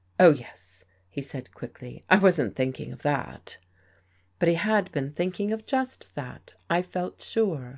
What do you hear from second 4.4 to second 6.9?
But he had been thinking of just that, I